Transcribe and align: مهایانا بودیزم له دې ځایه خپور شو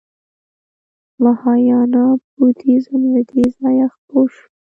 مهایانا 1.23 2.05
بودیزم 2.35 3.01
له 3.13 3.21
دې 3.31 3.43
ځایه 3.57 3.87
خپور 3.95 4.27
شو 4.35 4.45